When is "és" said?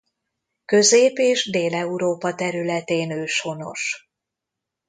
1.17-1.49